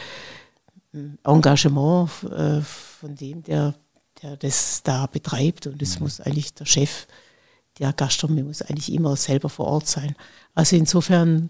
[1.25, 3.75] Engagement äh, von dem, der,
[4.23, 5.67] der das da betreibt.
[5.67, 6.05] Und es mhm.
[6.05, 7.07] muss eigentlich der Chef
[7.79, 10.15] der Gastronomie muss eigentlich immer selber vor Ort sein.
[10.55, 11.49] Also insofern,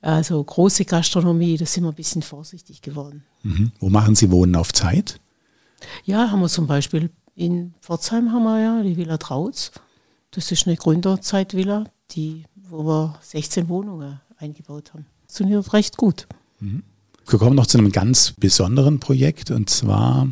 [0.00, 3.24] also große Gastronomie, da sind wir ein bisschen vorsichtig geworden.
[3.42, 3.72] Mhm.
[3.80, 5.20] Wo machen Sie Wohnen auf Zeit?
[6.04, 9.70] Ja, haben wir zum Beispiel in Pforzheim haben wir ja die Villa Trautz.
[10.32, 15.06] Das ist eine Gründerzeitvilla, die, wo wir 16 Wohnungen eingebaut haben.
[15.26, 16.26] Das funktioniert recht gut.
[16.58, 16.82] Mhm.
[17.28, 20.28] Wir kommen noch zu einem ganz besonderen Projekt und zwar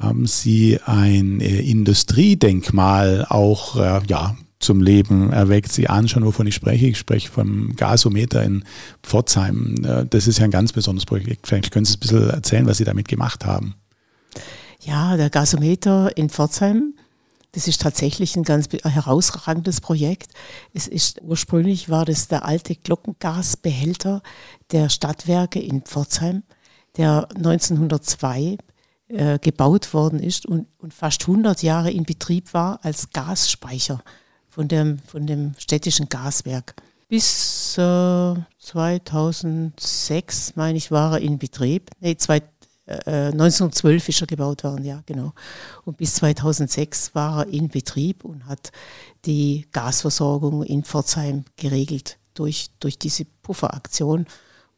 [0.00, 5.72] haben Sie ein äh, Industriedenkmal auch äh, ja, zum Leben erweckt.
[5.72, 6.86] Sie ahnen schon, wovon ich spreche.
[6.86, 8.64] Ich spreche vom Gasometer in
[9.02, 9.76] Pforzheim.
[9.84, 11.46] Äh, das ist ja ein ganz besonderes Projekt.
[11.46, 13.74] Vielleicht können Sie ein bisschen erzählen, was Sie damit gemacht haben.
[14.80, 16.94] Ja, der Gasometer in Pforzheim
[17.52, 20.30] das ist tatsächlich ein ganz herausragendes Projekt.
[20.72, 24.22] Es ist ursprünglich war das der alte Glockengasbehälter
[24.70, 26.44] der Stadtwerke in Pforzheim,
[26.96, 28.56] der 1902
[29.10, 34.02] äh, gebaut worden ist und, und, fast 100 Jahre in Betrieb war als Gasspeicher
[34.48, 36.74] von dem, von dem städtischen Gaswerk.
[37.08, 41.90] Bis äh, 2006, meine ich, war er in Betrieb.
[42.00, 42.40] Nee, zwei,
[42.86, 45.32] 1912 äh, ist er gebaut worden, ja, genau.
[45.84, 48.72] Und bis 2006 war er in Betrieb und hat
[49.24, 54.26] die Gasversorgung in Pforzheim geregelt durch, durch diese Pufferaktion.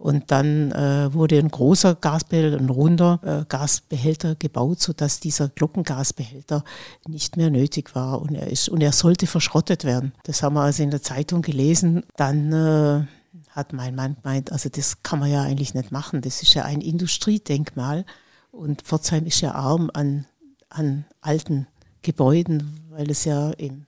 [0.02, 6.64] Und dann äh, wurde ein großer Gasbehälter, ein runder äh, Gasbehälter gebaut, sodass dieser Glockengasbehälter
[7.06, 8.20] nicht mehr nötig war.
[8.20, 10.12] Und er, ist, und er sollte verschrottet werden.
[10.24, 12.02] Das haben wir also in der Zeitung gelesen.
[12.16, 13.06] Dann äh,
[13.50, 16.20] hat mein Mann gemeint, also das kann man ja eigentlich nicht machen.
[16.20, 18.04] Das ist ja ein Industriedenkmal
[18.50, 20.26] und Pforzheim ist ja arm an,
[20.68, 21.68] an alten
[22.02, 23.86] Gebäuden, weil es ja im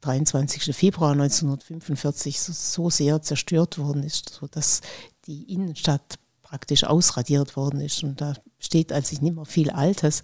[0.00, 0.74] 23.
[0.74, 4.80] Februar 1945 so, so sehr zerstört worden ist, sodass
[5.26, 8.02] die Innenstadt praktisch ausradiert worden ist.
[8.02, 10.22] Und da steht eigentlich nicht mehr viel Altes.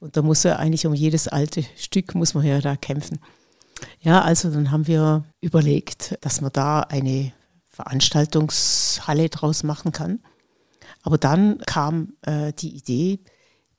[0.00, 3.18] Und da muss ja eigentlich um jedes alte Stück muss man ja da kämpfen.
[4.00, 7.32] Ja, also dann haben wir überlegt, dass man da eine
[7.70, 10.20] Veranstaltungshalle draus machen kann.
[11.02, 13.20] Aber dann kam äh, die Idee,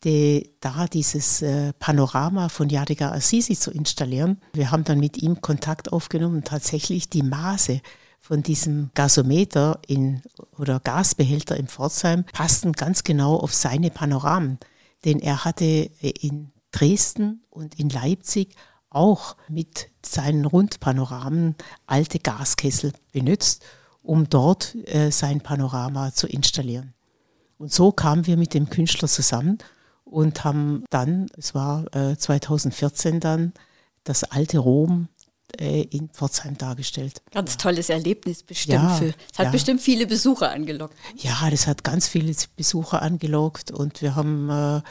[0.03, 4.41] die, da dieses äh, Panorama von Yadigar Assisi zu installieren.
[4.53, 7.81] Wir haben dann mit ihm Kontakt aufgenommen tatsächlich die Maße
[8.19, 10.21] von diesem Gasometer in,
[10.57, 14.59] oder Gasbehälter in Pforzheim passten ganz genau auf seine Panoramen.
[15.05, 15.65] Denn er hatte
[16.01, 18.55] in Dresden und in Leipzig
[18.89, 21.55] auch mit seinen Rundpanoramen
[21.87, 23.63] alte Gaskessel benutzt
[24.09, 26.93] um dort äh, sein Panorama zu installieren.
[27.57, 29.59] Und so kamen wir mit dem Künstler zusammen
[30.09, 33.53] und haben dann, es war äh, 2014 dann,
[34.03, 35.07] das alte Rom
[35.59, 37.21] äh, in Pforzheim dargestellt.
[37.31, 38.83] Ganz tolles Erlebnis bestimmt.
[38.83, 39.51] Ja, für, es hat ja.
[39.51, 40.95] bestimmt viele Besucher angelockt.
[41.15, 44.81] Ja, das hat ganz viele Besucher angelockt und wir haben äh,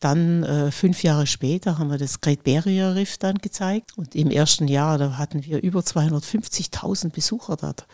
[0.00, 4.30] dann äh, fünf Jahre später haben wir das Great Barrier Riff dann gezeigt und im
[4.30, 7.86] ersten Jahr, da hatten wir über 250.000 Besucher dort.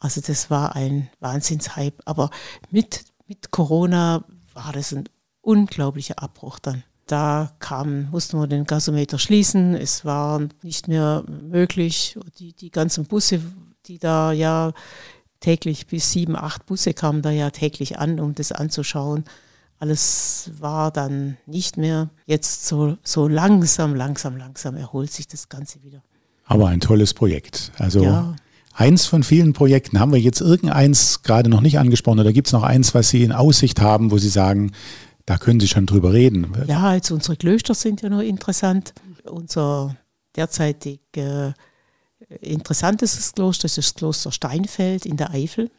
[0.00, 2.02] Also das war ein Wahnsinnshype.
[2.06, 2.30] Aber
[2.70, 5.04] mit, mit Corona war das ein
[5.42, 6.82] unglaublicher Abbruch dann.
[7.06, 9.74] da kam, mussten wir den Gasometer schließen.
[9.74, 12.16] Es war nicht mehr möglich.
[12.38, 13.40] Die, die ganzen Busse,
[13.86, 14.72] die da ja
[15.40, 19.24] täglich bis sieben, acht Busse kamen da ja täglich an, um das anzuschauen.
[19.78, 22.10] Alles war dann nicht mehr.
[22.26, 26.02] Jetzt so, so langsam, langsam, langsam erholt sich das Ganze wieder.
[26.44, 27.72] Aber ein tolles Projekt.
[27.78, 28.36] Also ja.
[28.74, 29.98] eins von vielen Projekten.
[29.98, 33.22] Haben wir jetzt irgendeins gerade noch nicht angesprochen oder gibt es noch eins, was Sie
[33.24, 34.72] in Aussicht haben, wo Sie sagen,
[35.30, 36.52] da können Sie schon drüber reden?
[36.66, 38.94] Ja, also unsere Klöster sind ja nur interessant.
[39.22, 39.96] Unser
[40.34, 41.52] derzeitig äh,
[42.40, 45.70] interessantestes Kloster ist das Kloster Steinfeld in der Eifel.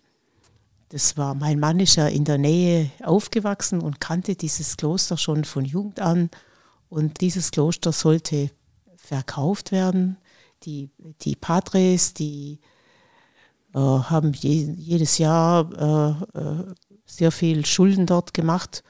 [0.88, 5.44] Das war, mein Mann ist ja in der Nähe aufgewachsen und kannte dieses Kloster schon
[5.44, 6.30] von Jugend an.
[6.88, 8.52] Und dieses Kloster sollte
[8.96, 10.16] verkauft werden.
[10.64, 10.92] Die,
[11.24, 12.62] die Padres, die
[13.74, 16.74] äh, haben je, jedes Jahr äh, äh,
[17.06, 18.86] sehr viel Schulden dort gemacht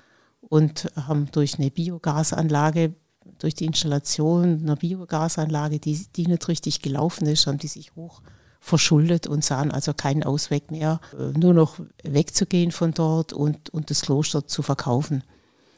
[0.52, 2.94] und haben durch eine Biogasanlage,
[3.40, 8.22] durch die Installation einer Biogasanlage, die, die nicht richtig gelaufen ist, haben die sich hoch
[8.60, 13.90] verschuldet und sahen also keinen Ausweg mehr, äh, nur noch wegzugehen von dort und, und
[13.92, 15.24] das Kloster zu verkaufen.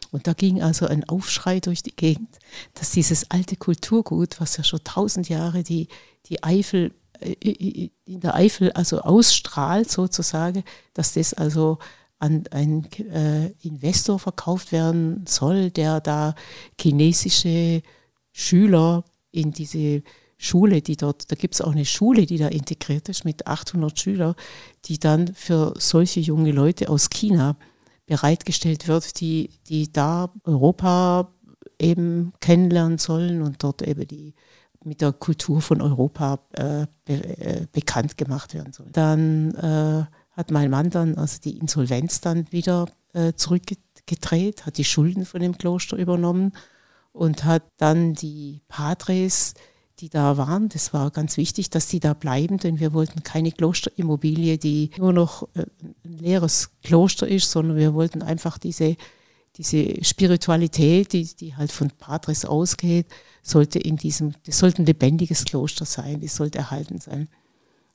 [0.10, 2.40] Und da ging also ein Aufschrei durch die Gegend,
[2.74, 5.88] dass dieses alte Kulturgut, was ja schon tausend Jahre die,
[6.26, 10.64] die Eifel, äh, äh, in der Eifel also ausstrahlt sozusagen,
[10.96, 11.78] dass das also
[12.24, 16.36] an einen äh, Investor verkauft werden soll, der da
[16.80, 17.82] chinesische
[18.32, 20.04] Schüler in diese
[20.38, 24.00] Schule, die dort, da gibt es auch eine Schule, die da integriert ist mit 800
[24.00, 24.36] Schülern,
[24.86, 27.58] die dann für solche junge Leute aus China
[28.06, 31.30] bereitgestellt wird, die, die da Europa
[31.78, 34.34] eben kennenlernen sollen und dort eben die
[34.86, 38.92] mit der Kultur von Europa äh, be, äh, bekannt gemacht werden sollen.
[38.92, 44.84] Dann äh, hat mein Mann dann also die Insolvenz dann wieder äh, zurückgedreht, hat die
[44.84, 46.54] Schulden von dem Kloster übernommen
[47.12, 49.54] und hat dann die Padres
[50.00, 50.70] die da waren.
[50.70, 55.14] Das war ganz wichtig, dass die da bleiben, denn wir wollten keine Klosterimmobilie, die nur
[55.14, 55.66] noch äh,
[56.04, 58.96] ein leeres Kloster ist, sondern wir wollten einfach diese,
[59.56, 63.08] diese Spiritualität, die, die halt von Patres ausgeht,
[63.42, 67.30] sollte in diesem, das sollte ein lebendiges Kloster sein, das sollte erhalten sein.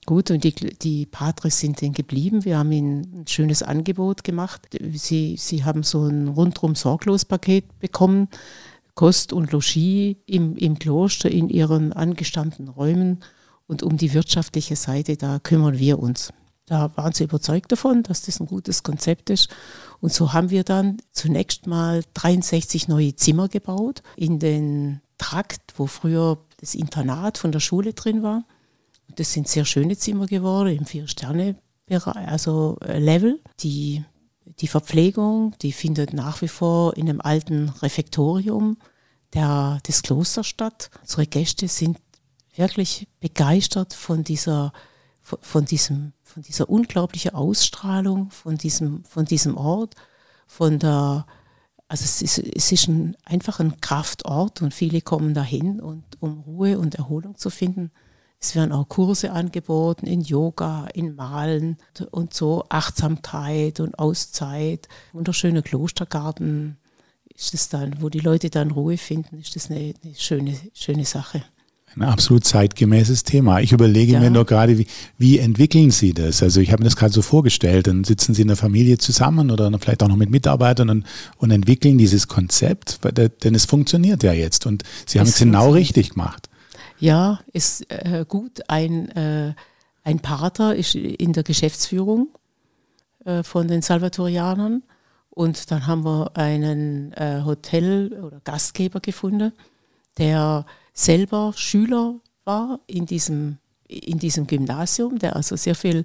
[0.08, 2.46] Gut, und die, die Patres sind dann geblieben.
[2.46, 4.66] Wir haben ihnen ein schönes Angebot gemacht.
[4.94, 8.28] Sie, sie haben so ein rundrum sorglos Paket bekommen
[8.94, 13.20] Kost und Logis im, im Kloster in ihren angestammten Räumen
[13.66, 16.32] und um die wirtschaftliche Seite, da kümmern wir uns.
[16.64, 19.50] Da waren sie überzeugt davon, dass das ein gutes Konzept ist.
[20.00, 25.86] Und so haben wir dann zunächst mal 63 neue Zimmer gebaut in den Trakt, wo
[25.86, 28.46] früher das Internat von der Schule drin war.
[29.14, 31.56] Das sind sehr schöne Zimmer geworden im Vier-Sterne-
[31.90, 33.40] also äh.
[33.60, 34.04] Die
[34.60, 38.78] die Verpflegung, die findet nach wie vor in einem alten Refektorium
[39.34, 40.90] der, des Klosters statt.
[41.02, 41.98] Unsere Gäste sind
[42.54, 44.72] wirklich begeistert von dieser,
[45.22, 49.94] von diesem, von dieser unglaublichen Ausstrahlung, von diesem, von diesem Ort,
[50.46, 51.26] von der,
[51.86, 56.40] also es ist, es ist ein, einfach ein Kraftort und viele kommen dahin, und, um
[56.40, 57.92] Ruhe und Erholung zu finden.
[58.40, 61.77] Es werden auch Kurse angeboten in Yoga, in Malen
[62.12, 64.88] und so Achtsamkeit und Auszeit.
[65.12, 66.77] Wunderschöner Klostergarten
[67.35, 71.05] ist das dann, wo die Leute dann Ruhe finden, ist das eine, eine schöne, schöne
[71.05, 71.42] Sache.
[71.96, 73.61] Ein absolut zeitgemäßes Thema.
[73.61, 74.20] Ich überlege ja.
[74.20, 76.42] mir nur gerade, wie, wie entwickeln Sie das?
[76.42, 79.51] Also ich habe mir das gerade so vorgestellt, dann sitzen Sie in der Familie zusammen
[79.51, 81.07] oder vielleicht auch noch mit Mitarbeitern und,
[81.38, 83.01] und entwickeln dieses Konzept,
[83.42, 86.47] denn es funktioniert ja jetzt und Sie haben es genau richtig gemacht.
[87.00, 88.61] Ja, ist äh, gut.
[88.68, 89.54] Ein, äh,
[90.02, 92.28] ein Pater ist in der Geschäftsführung
[93.24, 94.82] äh, von den Salvatorianern.
[95.30, 99.52] Und dann haben wir einen äh, Hotel- oder Gastgeber gefunden,
[100.16, 106.02] der selber Schüler war in diesem, in diesem Gymnasium, der also sehr viel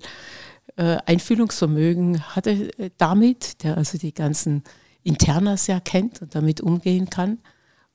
[0.76, 4.64] äh, Einfühlungsvermögen hatte äh, damit, der also die ganzen
[5.02, 7.40] Internas ja kennt und damit umgehen kann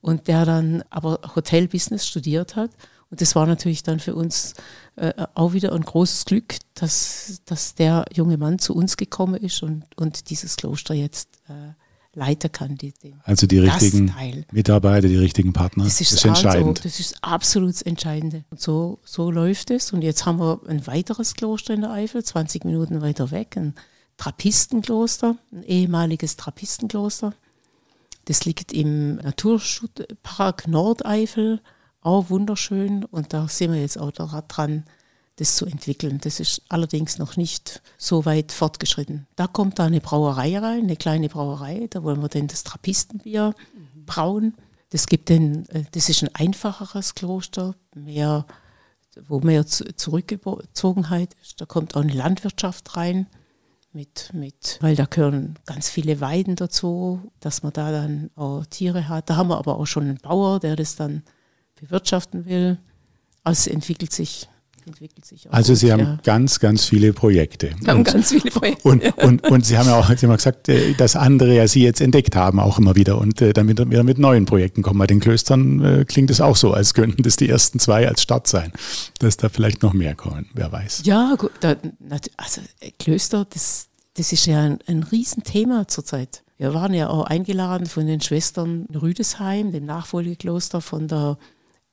[0.01, 2.71] und der dann aber Hotelbusiness studiert hat.
[3.11, 4.55] Und das war natürlich dann für uns
[4.97, 9.63] äh, auch wieder ein großes Glück, dass, dass der junge Mann zu uns gekommen ist
[9.63, 11.73] und, und dieses Kloster jetzt äh,
[12.19, 12.77] leiten kann.
[12.77, 14.15] Die, also die richtigen
[14.53, 15.85] Mitarbeiter, die richtigen Partner.
[15.85, 16.79] Das ist, das ist entscheidend.
[16.79, 18.45] Also, das ist absolut das Entscheidende.
[18.51, 19.93] Und so, so läuft es.
[19.93, 23.75] Und jetzt haben wir ein weiteres Kloster in der Eifel, 20 Minuten weiter weg, ein
[24.19, 27.33] Trappistenkloster, ein ehemaliges Trappistenkloster.
[28.29, 31.63] Das liegt im Naturschutzpark Nordeifel,
[32.03, 33.07] auch wunderschön.
[33.07, 34.85] Und da sind wir jetzt auch dran,
[35.37, 36.19] das zu entwickeln.
[36.21, 39.27] Das ist allerdings noch nicht so weit fortgeschritten.
[39.37, 41.87] Da kommt da eine Brauerei rein, eine kleine Brauerei.
[41.89, 43.55] Da wollen wir dann das Trappistenbier
[44.05, 44.53] Braun.
[44.91, 48.45] Das gibt den, äh, das ist ein einfacheres Kloster, mehr,
[49.27, 51.63] wo mehr Zurückgezogenheit ist.
[51.63, 53.27] Da kommt auch eine Landwirtschaft rein,
[53.93, 59.09] mit, mit, weil da gehören ganz viele Weiden dazu, dass man da dann auch Tiere
[59.09, 59.31] hat.
[59.31, 61.23] Da haben wir aber auch schon einen Bauer, der das dann
[61.81, 62.79] bewirtschaften will.
[63.45, 64.49] Also es entwickelt sich
[64.89, 65.53] entwickelt sich auch.
[65.53, 66.19] Also gut, Sie haben ja.
[66.25, 67.71] ganz, ganz viele Projekte.
[67.81, 68.89] Wir haben und, ganz viele Projekte.
[68.89, 71.83] Und, und, und Sie haben ja auch Sie haben gesagt, äh, dass andere ja Sie
[71.83, 74.99] jetzt entdeckt haben, auch immer wieder und äh, dann wieder mit neuen Projekten kommen.
[74.99, 78.23] Bei den Klöstern äh, klingt es auch so, als könnten das die ersten zwei als
[78.23, 78.73] Start sein,
[79.19, 81.03] dass da vielleicht noch mehr kommen, wer weiß.
[81.05, 81.77] Ja, gut, da,
[82.37, 82.61] also
[82.99, 86.43] Klöster, das, das ist ja ein, ein Riesenthema zurzeit.
[86.59, 91.39] Wir waren ja auch eingeladen von den Schwestern Rüdesheim, dem Nachfolgekloster von der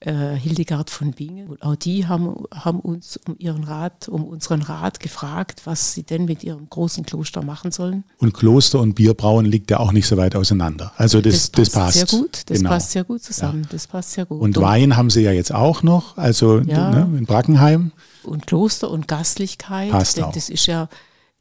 [0.06, 1.48] äh, Hildegard von Bingen.
[1.48, 6.04] Und auch die haben, haben uns um ihren Rat, um unseren Rat gefragt, was sie
[6.04, 8.04] denn mit ihrem großen Kloster machen sollen.
[8.18, 10.92] Und Kloster und Bierbrauen liegt ja auch nicht so weit auseinander.
[10.98, 11.76] Also das, das passt.
[11.76, 12.42] Das passt sehr gut.
[12.46, 12.70] Das genau.
[12.70, 13.64] passt sehr gut zusammen.
[13.64, 13.70] Ja.
[13.72, 14.42] Das passt sehr gut.
[14.42, 16.92] Und, und Wein haben sie ja jetzt auch noch, also ja.
[16.92, 17.92] ne, in Brackenheim.
[18.24, 19.92] Und Kloster und Gastlichkeit.
[19.92, 20.32] Passt denn auch.
[20.32, 20.88] das ist ja,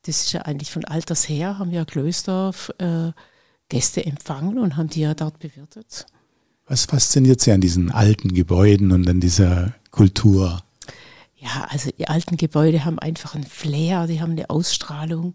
[0.07, 3.13] das ist ja eigentlich von alters her, haben ja Klöster äh,
[3.69, 6.07] Gäste empfangen und haben die ja dort bewirtet.
[6.67, 10.63] Was fasziniert Sie an diesen alten Gebäuden und an dieser Kultur?
[11.37, 15.35] Ja, also die alten Gebäude haben einfach einen Flair, die haben eine Ausstrahlung,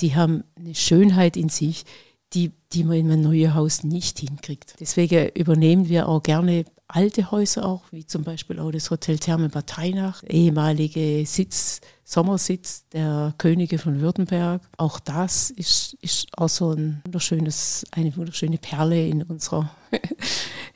[0.00, 1.84] die haben eine Schönheit in sich,
[2.32, 4.74] die, die man in einem neuen Haus nicht hinkriegt.
[4.80, 9.48] Deswegen übernehmen wir auch gerne alte Häuser auch, wie zum Beispiel auch das Hotel Therme
[9.48, 14.62] Bad Teinach, ehemalige Sitz, Sommersitz der Könige von Württemberg.
[14.76, 19.70] Auch das ist, ist auch so ein wunderschönes, eine wunderschöne Perle in unserer,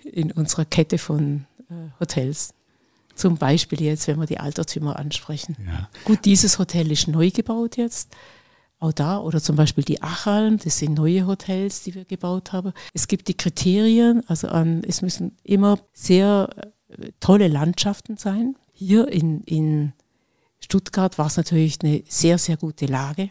[0.04, 2.54] in unserer Kette von äh, Hotels.
[3.14, 5.56] Zum Beispiel jetzt, wenn wir die Altertümer ansprechen.
[5.66, 5.88] Ja.
[6.04, 8.16] Gut, dieses Hotel ist neu gebaut jetzt.
[8.80, 12.72] Auch da, oder zum Beispiel die Achalm, das sind neue Hotels, die wir gebaut haben.
[12.94, 16.48] Es gibt die Kriterien, also an, es müssen immer sehr
[16.88, 18.56] äh, tolle Landschaften sein.
[18.72, 19.92] Hier in, in
[20.60, 23.28] Stuttgart war es natürlich eine sehr, sehr gute Lage.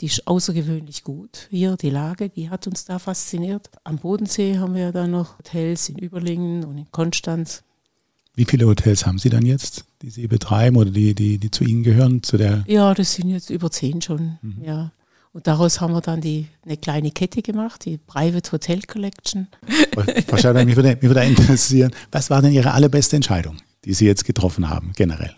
[0.00, 1.48] Die ist außergewöhnlich gut.
[1.50, 3.68] Hier die Lage, die hat uns da fasziniert.
[3.84, 7.62] Am Bodensee haben wir da noch Hotels in Überlingen und in Konstanz.
[8.38, 11.64] Wie viele Hotels haben Sie dann jetzt, die Sie betreiben oder die, die, die zu
[11.64, 12.22] Ihnen gehören?
[12.22, 14.38] Zu der ja, das sind jetzt über zehn schon.
[14.42, 14.62] Mhm.
[14.64, 14.92] Ja.
[15.32, 19.48] Und daraus haben wir dann die, eine kleine Kette gemacht, die Private Hotel Collection.
[20.28, 24.24] Wahrscheinlich, mich würde, mich würde interessieren, was war denn Ihre allerbeste Entscheidung, die Sie jetzt
[24.24, 25.34] getroffen haben, generell?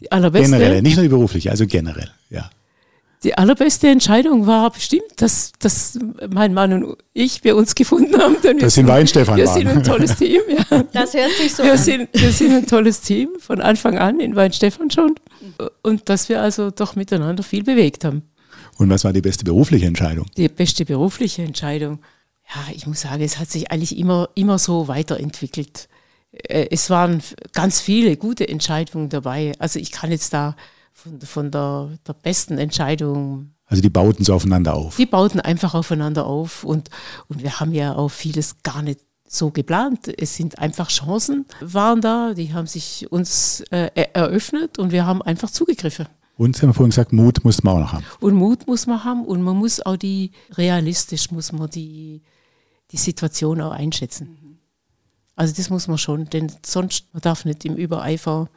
[0.00, 0.50] Die allerbeste?
[0.50, 2.50] Generell, nicht nur die berufliche, also generell, ja
[3.24, 5.98] die allerbeste Entscheidung war bestimmt, dass, dass
[6.30, 8.36] mein Mann und ich wir uns gefunden haben.
[8.42, 10.40] Denn das sind Weinstefan Wir sind ein tolles Team.
[10.70, 10.84] Ja.
[10.92, 11.78] Das hört sich so wir an.
[11.78, 15.16] Sind, wir sind ein tolles Team von Anfang an in Weinstefan schon.
[15.82, 18.22] Und dass wir also doch miteinander viel bewegt haben.
[18.76, 20.26] Und was war die beste berufliche Entscheidung?
[20.36, 21.98] Die beste berufliche Entscheidung.
[22.54, 25.88] Ja, ich muss sagen, es hat sich eigentlich immer, immer so weiterentwickelt.
[26.32, 27.20] Äh, es waren
[27.52, 29.52] ganz viele gute Entscheidungen dabei.
[29.58, 30.54] Also ich kann jetzt da
[30.98, 33.52] von, von der, der besten Entscheidung.
[33.66, 34.96] Also die bauten so aufeinander auf.
[34.96, 36.90] Die bauten einfach aufeinander auf und,
[37.28, 40.08] und wir haben ja auch vieles gar nicht so geplant.
[40.18, 45.22] Es sind einfach Chancen, waren da, die haben sich uns äh, eröffnet und wir haben
[45.22, 46.06] einfach zugegriffen.
[46.36, 48.04] Und Sie haben vorhin gesagt, Mut muss man auch noch haben.
[48.20, 52.22] Und Mut muss man haben und man muss auch die, realistisch muss man die,
[52.90, 54.60] die Situation auch einschätzen.
[55.36, 58.48] Also das muss man schon, denn sonst, man darf nicht im Übereifer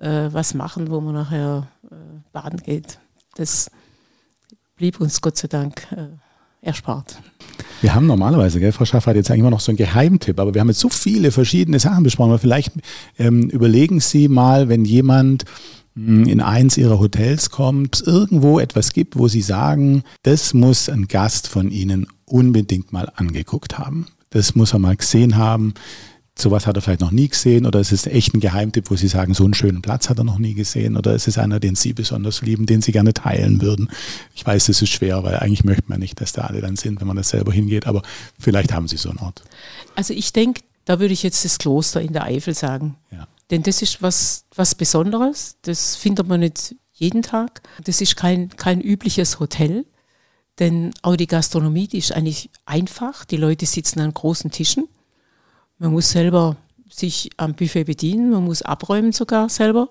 [0.00, 1.94] äh, was machen, wo man nachher äh,
[2.32, 2.98] baden geht.
[3.36, 3.70] Das
[4.76, 6.08] blieb uns Gott sei Dank äh,
[6.60, 7.20] erspart.
[7.80, 10.54] Wir haben normalerweise, gell, Frau Schaffer hat jetzt eigentlich immer noch so einen Geheimtipp, aber
[10.54, 12.30] wir haben jetzt so viele verschiedene Sachen besprochen.
[12.30, 12.72] Aber vielleicht
[13.18, 15.44] ähm, überlegen Sie mal, wenn jemand
[15.94, 21.06] hm, in eins Ihrer Hotels kommt, irgendwo etwas gibt, wo Sie sagen, das muss ein
[21.06, 24.06] Gast von Ihnen unbedingt mal angeguckt haben.
[24.30, 25.74] Das muss er mal gesehen haben
[26.40, 29.08] sowas hat er vielleicht noch nie gesehen oder es ist echt ein Geheimtipp, wo Sie
[29.08, 31.74] sagen, so einen schönen Platz hat er noch nie gesehen oder es ist einer, den
[31.74, 33.90] Sie besonders lieben, den Sie gerne teilen würden.
[34.34, 37.00] Ich weiß, das ist schwer, weil eigentlich möchte man nicht, dass da alle dann sind,
[37.00, 38.02] wenn man das selber hingeht, aber
[38.38, 39.42] vielleicht haben Sie so einen Ort.
[39.94, 42.96] Also ich denke, da würde ich jetzt das Kloster in der Eifel sagen.
[43.10, 43.26] Ja.
[43.50, 47.62] Denn das ist was, was Besonderes, das findet man nicht jeden Tag.
[47.84, 49.86] Das ist kein, kein übliches Hotel,
[50.58, 53.24] denn auch die Gastronomie, die ist eigentlich einfach.
[53.24, 54.88] Die Leute sitzen an großen Tischen
[55.78, 56.56] man muss selber
[56.88, 59.90] sich am Buffet bedienen, man muss abräumen sogar selber.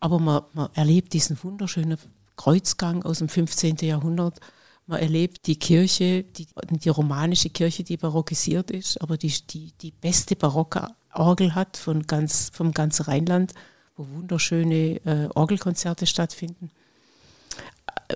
[0.00, 1.98] Aber man, man erlebt diesen wunderschönen
[2.36, 3.76] Kreuzgang aus dem 15.
[3.80, 4.40] Jahrhundert.
[4.86, 9.90] Man erlebt die Kirche, die, die romanische Kirche, die barockisiert ist, aber die, die, die
[9.90, 13.52] beste barocke Orgel hat von ganz, vom ganzen Rheinland,
[13.96, 16.70] wo wunderschöne äh, Orgelkonzerte stattfinden.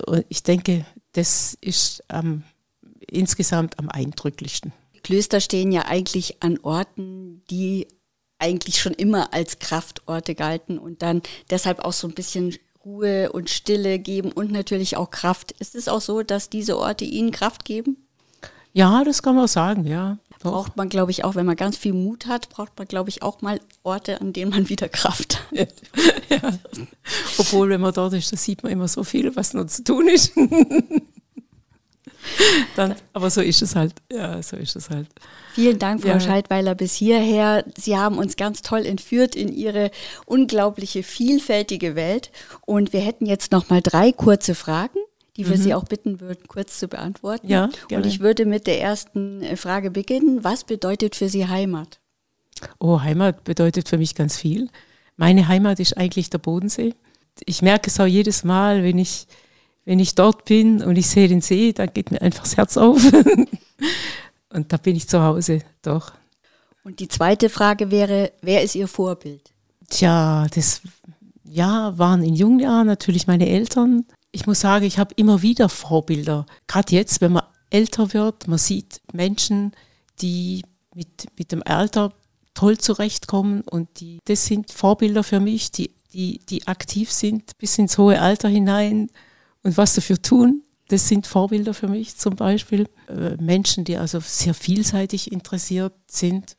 [0.06, 2.44] Und ich denke, das ist ähm,
[3.00, 4.72] insgesamt am eindrücklichsten.
[5.02, 7.86] Klöster stehen ja eigentlich an Orten, die
[8.38, 13.50] eigentlich schon immer als Kraftorte galten und dann deshalb auch so ein bisschen Ruhe und
[13.50, 15.52] Stille geben und natürlich auch Kraft.
[15.52, 18.08] Ist es auch so, dass diese Orte Ihnen Kraft geben?
[18.72, 20.18] Ja, das kann man sagen, ja.
[20.38, 23.22] Braucht man, glaube ich, auch, wenn man ganz viel Mut hat, braucht man, glaube ich,
[23.22, 25.74] auch mal Orte, an denen man wieder Kraft hat.
[26.30, 26.38] ja.
[27.38, 30.08] Obwohl, wenn man dort ist, da sieht man immer so viel, was noch zu tun
[30.08, 30.32] ist.
[32.76, 33.94] Dann, aber so ist es halt.
[34.10, 35.08] Ja, so ist es halt.
[35.54, 36.20] Vielen Dank, Frau ja.
[36.20, 37.64] Scheidweiler, bis hierher.
[37.76, 39.90] Sie haben uns ganz toll entführt in Ihre
[40.26, 42.30] unglaubliche, vielfältige Welt.
[42.66, 44.98] Und wir hätten jetzt noch mal drei kurze Fragen
[45.36, 45.62] die wir mhm.
[45.62, 47.48] Sie auch bitten würden, kurz zu beantworten.
[47.48, 48.04] Ja, gerne.
[48.04, 50.44] Und ich würde mit der ersten äh, Frage beginnen.
[50.44, 51.98] Was bedeutet für Sie Heimat?
[52.78, 54.68] Oh, Heimat bedeutet für mich ganz viel.
[55.16, 56.94] Meine Heimat ist eigentlich der Bodensee.
[57.46, 59.26] Ich merke es auch jedes Mal, wenn ich,
[59.84, 62.76] wenn ich dort bin und ich sehe den See, da geht mir einfach das Herz
[62.76, 63.02] auf.
[64.50, 66.12] und da bin ich zu Hause, doch.
[66.84, 69.52] Und die zweite Frage wäre, wer ist Ihr Vorbild?
[69.88, 70.82] Tja, das
[71.44, 75.68] ja, waren in jungen Jahren natürlich meine Eltern, ich muss sagen, ich habe immer wieder
[75.68, 76.46] Vorbilder.
[76.66, 79.72] Gerade jetzt, wenn man älter wird, man sieht Menschen,
[80.20, 80.62] die
[80.94, 82.12] mit, mit dem Alter
[82.54, 87.78] toll zurechtkommen und die, das sind Vorbilder für mich, die, die, die aktiv sind bis
[87.78, 89.10] ins hohe Alter hinein
[89.62, 90.62] und was dafür tun.
[90.88, 92.88] Das sind Vorbilder für mich zum Beispiel.
[93.08, 96.56] Äh, Menschen, die also sehr vielseitig interessiert sind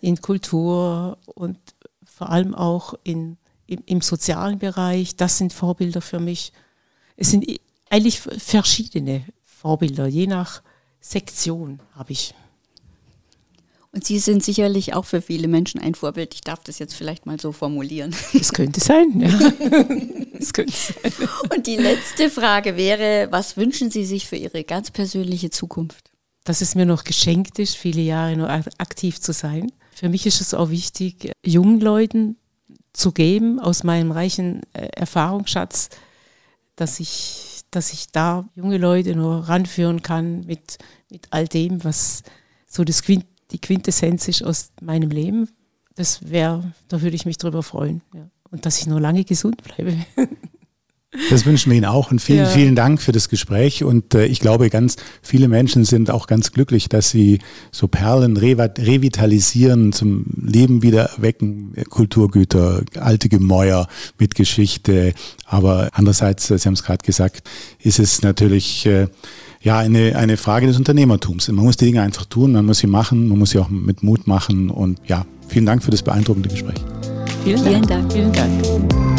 [0.00, 1.58] in Kultur und
[2.04, 5.16] vor allem auch in, im, im sozialen Bereich.
[5.16, 6.52] Das sind Vorbilder für mich
[7.20, 7.44] es sind
[7.90, 10.62] eigentlich verschiedene Vorbilder, je nach
[11.00, 12.34] Sektion habe ich.
[13.92, 16.32] Und Sie sind sicherlich auch für viele Menschen ein Vorbild.
[16.34, 18.14] Ich darf das jetzt vielleicht mal so formulieren.
[18.32, 19.28] Es könnte sein, ja.
[20.38, 21.12] es könnte sein.
[21.54, 26.12] Und die letzte Frage wäre, was wünschen Sie sich für Ihre ganz persönliche Zukunft?
[26.44, 29.72] Dass es mir noch geschenkt ist, viele Jahre noch aktiv zu sein.
[29.92, 32.36] Für mich ist es auch wichtig, jungen Leuten
[32.92, 35.90] zu geben aus meinem reichen äh, Erfahrungsschatz,
[36.76, 40.78] dass ich, dass ich da junge Leute nur ranführen kann mit,
[41.10, 42.22] mit all dem, was
[42.66, 45.48] so das Quint, die Quintessenz ist aus meinem Leben.
[45.94, 48.02] Das wäre, da würde ich mich drüber freuen.
[48.14, 48.28] Ja.
[48.50, 49.96] Und dass ich nur lange gesund bleibe.
[51.28, 52.46] Das wünschen wir Ihnen auch und vielen, ja.
[52.46, 53.82] vielen Dank für das Gespräch.
[53.82, 57.40] Und äh, ich glaube, ganz viele Menschen sind auch ganz glücklich, dass sie
[57.72, 63.88] so Perlen revitalisieren, zum Leben wieder erwecken, Kulturgüter, alte Gemäuer
[64.20, 65.12] mit Geschichte.
[65.46, 67.42] Aber andererseits, äh, Sie haben es gerade gesagt,
[67.80, 69.08] ist es natürlich äh,
[69.62, 71.48] ja eine, eine Frage des Unternehmertums.
[71.48, 74.02] Man muss die Dinge einfach tun, man muss sie machen, man muss sie auch mit
[74.02, 74.70] Mut machen.
[74.70, 76.78] Und ja, vielen Dank für das beeindruckende Gespräch.
[77.44, 78.12] Vielen Dank.
[78.12, 78.62] Vielen Dank.
[78.62, 79.10] Vielen Dank.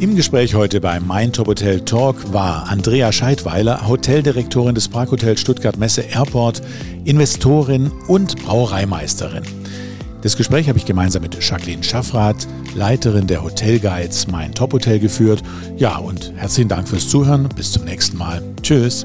[0.00, 5.76] Im Gespräch heute bei Mein Top Hotel Talk war Andrea Scheidweiler, Hoteldirektorin des Parkhotel Stuttgart
[5.78, 6.60] Messe Airport,
[7.04, 9.44] Investorin und Brauereimeisterin.
[10.22, 12.46] Das Gespräch habe ich gemeinsam mit Jacqueline Schaffrath,
[12.76, 15.42] Leiterin der Hotelguides Mein Top Hotel geführt.
[15.76, 17.48] Ja, und herzlichen Dank fürs Zuhören.
[17.56, 18.40] Bis zum nächsten Mal.
[18.62, 19.04] Tschüss.